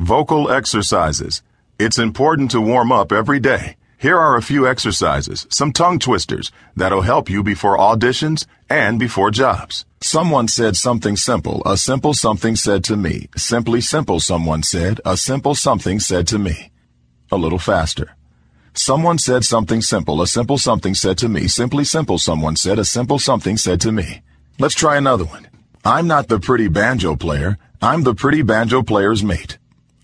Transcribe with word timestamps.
Vocal 0.00 0.50
exercises. 0.50 1.42
It's 1.78 1.98
important 1.98 2.50
to 2.52 2.60
warm 2.62 2.90
up 2.90 3.12
every 3.12 3.38
day. 3.38 3.76
Here 3.98 4.18
are 4.18 4.34
a 4.34 4.40
few 4.42 4.66
exercises, 4.66 5.46
some 5.50 5.74
tongue 5.74 5.98
twisters 5.98 6.50
that'll 6.74 7.02
help 7.02 7.28
you 7.28 7.42
before 7.42 7.76
auditions 7.76 8.46
and 8.70 8.98
before 8.98 9.30
jobs. 9.30 9.84
Someone 10.00 10.48
said 10.48 10.76
something 10.76 11.16
simple. 11.16 11.60
A 11.66 11.76
simple 11.76 12.14
something 12.14 12.56
said 12.56 12.82
to 12.84 12.96
me. 12.96 13.28
Simply 13.36 13.82
simple, 13.82 14.20
someone 14.20 14.62
said. 14.62 15.02
A 15.04 15.18
simple 15.18 15.54
something 15.54 16.00
said 16.00 16.26
to 16.28 16.38
me. 16.38 16.70
A 17.30 17.36
little 17.36 17.58
faster. 17.58 18.16
Someone 18.72 19.18
said 19.18 19.44
something 19.44 19.82
simple. 19.82 20.22
A 20.22 20.26
simple 20.26 20.56
something 20.56 20.94
said 20.94 21.18
to 21.18 21.28
me. 21.28 21.46
Simply 21.46 21.84
simple, 21.84 22.16
someone 22.16 22.56
said. 22.56 22.78
A 22.78 22.86
simple 22.86 23.18
something 23.18 23.58
said 23.58 23.82
to 23.82 23.92
me. 23.92 24.22
Let's 24.58 24.74
try 24.74 24.96
another 24.96 25.26
one. 25.26 25.46
I'm 25.84 26.06
not 26.06 26.28
the 26.28 26.40
pretty 26.40 26.68
banjo 26.68 27.16
player. 27.16 27.58
I'm 27.82 28.02
the 28.02 28.14
pretty 28.14 28.40
banjo 28.40 28.82
player's 28.82 29.22
mate. 29.22 29.58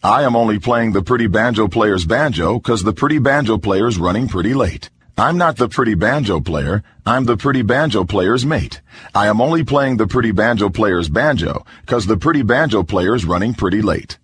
I 0.07 0.23
am 0.23 0.37
only 0.37 0.61
playing 0.61 0.93
the 0.93 1.03
pretty 1.03 1.27
banjo 1.27 1.67
player's 1.67 2.05
banjo 2.05 2.61
because 2.61 2.85
the 2.85 2.93
pretty 2.93 3.19
banjo 3.19 3.59
player's 3.59 3.99
running 3.99 4.29
pretty 4.29 4.55
late. 4.55 4.89
I'm 5.19 5.37
not 5.37 5.57
the 5.57 5.69
pretty 5.69 5.95
banjo 5.95 6.39
player. 6.39 6.85
I'm 7.05 7.25
the 7.25 7.37
pretty 7.37 7.63
banjo 7.63 8.05
player's 8.05 8.47
mate. 8.47 8.81
I 9.17 9.27
am 9.27 9.41
only 9.41 9.65
playing 9.65 9.97
the 9.97 10.07
pretty 10.07 10.31
banjo 10.31 10.69
player's 10.69 11.09
banjo 11.09 11.67
because 11.81 12.07
the 12.07 12.17
pretty 12.17 12.43
banjo 12.43 12.85
player's 12.85 13.25
running 13.25 13.53
pretty 13.55 13.83
late. 13.83 14.17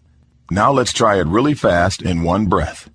Now 0.52 0.70
let's 0.70 0.92
try 0.92 1.18
it 1.18 1.26
really 1.26 1.54
fast 1.54 2.00
in 2.00 2.22
one 2.22 2.46
breath. 2.46 2.88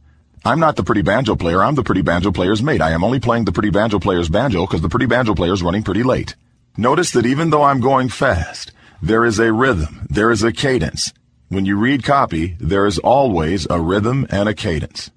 I'm 0.45 0.61
not 0.61 0.77
the 0.77 0.83
pretty 0.85 1.01
banjo 1.01 1.35
player. 1.35 1.61
I'm 1.61 1.75
the 1.75 1.83
pretty 1.83 2.03
banjo 2.03 2.31
player's 2.31 2.63
mate. 2.63 2.79
I 2.79 2.91
am 2.91 3.03
only 3.03 3.19
playing 3.19 3.43
the 3.43 3.51
pretty 3.51 3.69
banjo 3.69 3.99
player's 3.99 4.29
banjo 4.29 4.65
because 4.65 4.81
the 4.81 4.87
pretty 4.87 5.07
banjo 5.07 5.35
player's 5.35 5.61
running 5.61 5.83
pretty 5.83 6.03
late. 6.03 6.37
Notice 6.77 7.11
that 7.11 7.25
even 7.25 7.49
though 7.49 7.63
I'm 7.63 7.81
going 7.81 8.07
fast, 8.07 8.71
there 9.01 9.25
is 9.25 9.39
a 9.39 9.51
rhythm. 9.51 10.07
There 10.09 10.31
is 10.31 10.41
a 10.41 10.53
cadence. 10.53 11.11
When 11.49 11.65
you 11.65 11.77
read 11.77 12.03
copy, 12.03 12.57
there 12.59 12.85
is 12.85 12.99
always 12.99 13.67
a 13.69 13.79
rhythm 13.79 14.27
and 14.29 14.49
a 14.49 14.53
cadence. 14.53 15.11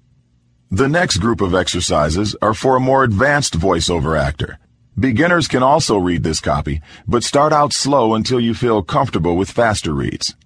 The 0.69 0.87
next 0.87 1.17
group 1.17 1.41
of 1.41 1.53
exercises 1.53 2.37
are 2.41 2.53
for 2.53 2.77
a 2.77 2.79
more 2.79 3.03
advanced 3.03 3.59
voiceover 3.59 4.17
actor. 4.17 4.57
Beginners 4.97 5.49
can 5.49 5.61
also 5.61 5.97
read 5.97 6.23
this 6.23 6.39
copy, 6.39 6.79
but 7.05 7.25
start 7.25 7.51
out 7.51 7.73
slow 7.73 8.13
until 8.13 8.39
you 8.39 8.53
feel 8.53 8.81
comfortable 8.81 9.35
with 9.35 9.51
faster 9.51 9.93
reads. 9.93 10.37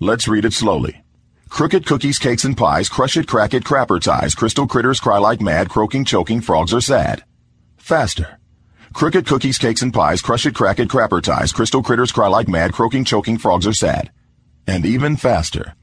Let's 0.00 0.26
read 0.26 0.44
it 0.44 0.54
slowly. 0.54 1.04
Crooked 1.48 1.86
cookies, 1.86 2.18
cakes, 2.18 2.44
and 2.44 2.56
pies, 2.56 2.88
crush 2.88 3.16
it, 3.16 3.28
crack 3.28 3.54
it, 3.54 3.62
crapper 3.62 4.00
ties, 4.00 4.34
crystal 4.34 4.66
critters 4.66 4.98
cry 4.98 5.18
like 5.18 5.40
mad, 5.40 5.68
croaking, 5.68 6.04
choking, 6.04 6.40
frogs 6.40 6.74
are 6.74 6.80
sad. 6.80 7.22
Faster. 7.76 8.40
Crooked 8.92 9.24
cookies, 9.24 9.58
cakes, 9.58 9.82
and 9.82 9.94
pies, 9.94 10.20
crush 10.20 10.46
it, 10.46 10.56
crack 10.56 10.80
it, 10.80 10.88
crapper 10.88 11.22
ties, 11.22 11.52
crystal 11.52 11.84
critters 11.84 12.10
cry 12.10 12.26
like 12.26 12.48
mad, 12.48 12.72
croaking, 12.72 13.04
choking, 13.04 13.38
frogs 13.38 13.68
are 13.68 13.72
sad 13.72 14.10
and 14.68 14.84
even 14.84 15.16
faster. 15.16 15.74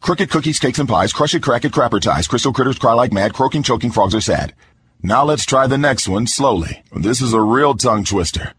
Crooked 0.00 0.28
cookies, 0.28 0.58
cakes, 0.58 0.80
and 0.80 0.88
pies, 0.88 1.12
crush 1.12 1.34
it, 1.34 1.42
crack 1.42 1.64
it, 1.64 1.72
crapper 1.72 2.00
ties, 2.00 2.26
crystal 2.26 2.52
critters 2.52 2.78
cry 2.78 2.92
like 2.92 3.12
mad, 3.12 3.32
croaking, 3.32 3.62
choking 3.62 3.92
frogs 3.92 4.14
are 4.14 4.20
sad. 4.20 4.52
Now 5.02 5.24
let's 5.24 5.46
try 5.46 5.66
the 5.66 5.78
next 5.78 6.08
one 6.08 6.26
slowly. 6.26 6.82
This 6.92 7.22
is 7.22 7.32
a 7.32 7.40
real 7.40 7.74
tongue 7.74 8.04
twister. 8.04 8.52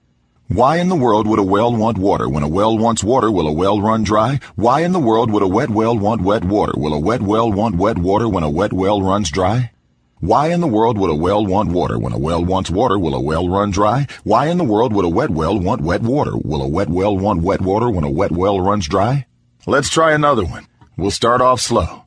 Why 0.47 0.77
in 0.77 0.89
the 0.89 0.95
world 0.95 1.27
would 1.27 1.39
a 1.39 1.43
well 1.43 1.75
want 1.75 1.97
water 1.97 2.29
when 2.29 2.43
a 2.43 2.47
well 2.47 2.77
wants 2.77 3.03
water? 3.03 3.29
Will 3.29 3.47
a 3.47 3.51
well 3.51 3.81
run 3.81 4.03
dry? 4.03 4.39
Why 4.55 4.81
in 4.81 4.93
the 4.93 4.99
world 4.99 5.29
would 5.31 5.43
a 5.43 5.47
wet 5.47 5.69
well 5.69 5.97
want 5.97 6.21
wet 6.21 6.45
water? 6.45 6.73
Will 6.77 6.93
a 6.93 6.99
wet 6.99 7.21
well 7.21 7.51
want 7.51 7.75
wet 7.75 7.97
water 7.97 8.29
when 8.29 8.43
a 8.43 8.49
wet 8.49 8.71
well 8.71 9.01
runs 9.01 9.29
dry? 9.29 9.71
Why 10.19 10.49
in 10.51 10.61
the 10.61 10.67
world 10.67 10.97
would 10.97 11.09
a 11.09 11.15
well 11.15 11.45
want 11.45 11.71
water 11.71 11.99
when 11.99 12.13
a 12.13 12.19
well 12.19 12.45
wants 12.45 12.69
water? 12.69 12.97
Will 12.97 13.15
a 13.15 13.19
well 13.19 13.49
run 13.49 13.71
dry? 13.71 14.07
Why 14.23 14.47
in 14.47 14.57
the 14.57 14.63
world 14.63 14.93
would 14.93 15.05
a 15.05 15.09
wet 15.09 15.31
well 15.31 15.59
want 15.59 15.81
wet 15.81 16.01
water? 16.01 16.37
Will 16.37 16.61
a 16.61 16.67
wet 16.67 16.89
well 16.89 17.17
want 17.17 17.41
wet 17.41 17.61
water 17.61 17.89
when 17.89 18.03
a 18.03 18.09
wet 18.09 18.31
well 18.31 18.61
runs 18.61 18.87
dry? 18.87 19.25
Let's 19.67 19.89
try 19.89 20.13
another 20.13 20.45
one. 20.45 20.67
We'll 20.95 21.09
start 21.09 21.41
off 21.41 21.59
slow. 21.59 22.03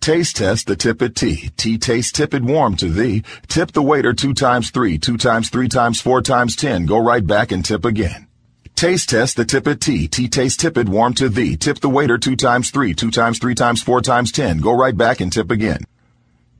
Taste 0.00 0.38
test 0.38 0.66
the 0.66 0.74
tip 0.74 1.00
at 1.02 1.14
tea. 1.14 1.50
Tea 1.56 1.78
taste 1.78 2.16
tip 2.16 2.34
it 2.34 2.42
warm 2.42 2.74
to 2.78 2.88
thee. 2.88 3.22
Tip 3.46 3.70
the 3.70 3.82
waiter 3.82 4.12
two 4.12 4.34
times 4.34 4.70
three, 4.70 4.98
two 4.98 5.16
times 5.16 5.50
three 5.50 5.68
times 5.68 6.00
four 6.00 6.20
times 6.20 6.56
ten. 6.56 6.84
Go 6.84 6.98
right 6.98 7.24
back 7.24 7.52
and 7.52 7.64
tip 7.64 7.84
again. 7.84 8.26
Taste 8.74 9.10
test 9.10 9.36
the 9.36 9.44
tip 9.44 9.68
at 9.68 9.80
tea. 9.80 10.08
Tea 10.08 10.26
taste 10.26 10.58
tip 10.58 10.76
it 10.76 10.88
warm 10.88 11.14
to 11.14 11.28
thee. 11.28 11.56
Tip 11.56 11.78
the 11.78 11.88
waiter 11.88 12.18
two 12.18 12.34
times 12.34 12.72
three, 12.72 12.92
two 12.92 13.12
times 13.12 13.38
three 13.38 13.54
times 13.54 13.80
four 13.80 14.00
times 14.00 14.32
ten. 14.32 14.58
Go 14.58 14.76
right 14.76 14.96
back 14.96 15.20
and 15.20 15.32
tip 15.32 15.52
again. 15.52 15.84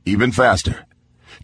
Even 0.05 0.31
faster. 0.31 0.87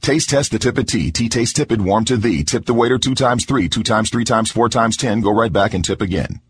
Taste 0.01 0.31
test 0.31 0.53
the 0.53 0.61
tip 0.61 0.79
at 0.79 0.87
tea. 0.87 1.11
Tea 1.11 1.29
taste 1.29 1.57
tip 1.57 1.73
it 1.73 1.81
warm 1.81 2.05
to 2.05 2.17
thee. 2.17 2.45
Tip 2.45 2.67
the 2.67 2.75
waiter 2.75 2.99
two 2.99 3.17
times 3.17 3.47
three, 3.47 3.69
two 3.69 3.83
times 3.83 4.11
three 4.11 4.25
times 4.25 4.53
four 4.53 4.69
times 4.69 4.97
ten. 4.97 5.23
Go 5.23 5.33
right 5.33 5.53
back 5.53 5.75
and 5.75 5.85
tip 5.85 6.01
again. 6.01 6.41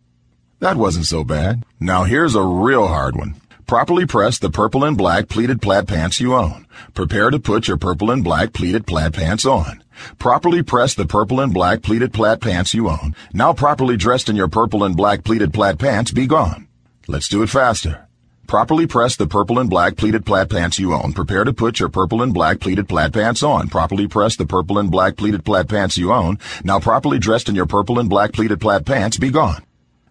That 0.65 0.79
wasn't 0.79 1.05
so 1.05 1.25
bad. 1.25 1.63
Now 1.79 2.05
here's 2.05 2.35
a 2.35 2.43
real 2.43 2.87
hard 2.87 3.17
one. 3.17 3.35
Properly 3.67 4.07
press 4.07 4.39
the 4.39 4.49
purple 4.49 4.83
and 4.83 4.97
black 4.97 5.29
pleated 5.29 5.61
plaid 5.61 5.87
pants 5.87 6.21
you 6.21 6.33
own. 6.33 6.67
Prepare 6.95 7.29
to 7.29 7.39
put 7.39 7.69
your 7.69 7.77
purple 7.77 8.11
and 8.11 8.25
black 8.25 8.55
pleated 8.55 8.87
plaid 8.87 9.13
pants 9.13 9.45
on. 9.45 9.85
Properly 10.19 10.63
press 10.63 10.95
the 10.95 11.05
purple 11.05 11.39
and 11.39 11.53
black 11.53 11.83
pleated 11.83 12.15
plaid 12.15 12.41
pants 12.41 12.73
you 12.73 12.89
own. 12.89 13.15
Now 13.35 13.53
properly 13.53 13.99
dressed 13.99 14.31
in 14.31 14.37
your 14.37 14.49
purple 14.49 14.85
and 14.85 14.97
black 14.97 15.23
pleated 15.23 15.53
plaid 15.53 15.79
pants, 15.79 16.13
be 16.13 16.27
gone. 16.27 16.67
Let's 17.07 17.29
do 17.29 17.43
it 17.43 17.51
faster. 17.51 18.09
Properly 18.47 18.87
press 18.87 19.17
the 19.17 19.27
purple 19.27 19.59
and 19.59 19.69
black 19.69 19.99
pleated 19.99 20.25
plaid 20.25 20.49
pants 20.49 20.79
you 20.79 20.95
own. 20.95 21.13
Prepare 21.13 21.45
to 21.45 21.53
put 21.53 21.79
your 21.79 21.91
purple 21.91 22.23
and 22.23 22.33
black 22.33 22.61
pleated 22.61 22.89
plaid 22.89 23.13
pants 23.13 23.43
on. 23.43 23.69
Properly 23.69 24.09
press 24.09 24.35
the 24.37 24.47
purple 24.47 24.79
and 24.79 24.91
black 24.91 25.17
pleated 25.19 25.45
plaid 25.45 25.69
pants 25.69 25.99
you 25.99 26.11
own. 26.11 26.39
Now 26.65 26.81
properly 26.81 27.19
dressed 27.19 27.51
in 27.51 27.55
your 27.55 27.67
purple 27.67 27.99
and 27.99 28.09
black 28.09 28.33
pleated 28.33 28.63
plaid 28.63 28.87
pants, 28.87 29.19
be 29.19 29.29
gone. 29.29 29.63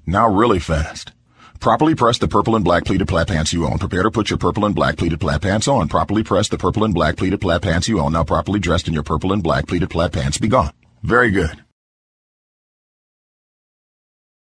Now 0.05 0.27
really 0.27 0.59
fast. 0.59 1.13
Properly 1.59 1.95
press 1.95 2.17
the 2.17 2.27
purple 2.27 2.57
and 2.57 2.65
black 2.65 2.83
pleated 2.83 3.07
plaid 3.07 3.27
pants 3.27 3.53
you 3.53 3.65
own. 3.65 3.79
Prepare 3.79 4.03
to 4.03 4.11
put 4.11 4.29
your 4.29 4.37
purple 4.37 4.65
and 4.65 4.75
black 4.75 4.97
pleated 4.97 5.21
plaid 5.21 5.41
pants 5.41 5.67
on. 5.67 5.87
Properly 5.87 6.23
press 6.23 6.49
the 6.49 6.57
purple 6.57 6.83
and 6.83 6.93
black 6.93 7.15
pleated 7.15 7.39
plaid 7.39 7.61
pants 7.61 7.87
you 7.87 8.01
own. 8.01 8.11
Now 8.11 8.25
properly 8.25 8.59
dressed 8.59 8.89
in 8.89 8.93
your 8.93 9.03
purple 9.03 9.31
and 9.31 9.41
black 9.41 9.65
pleated 9.67 9.89
plaid 9.89 10.11
pants. 10.11 10.37
Be 10.37 10.49
gone. 10.49 10.73
Very 11.03 11.31
good. 11.31 11.62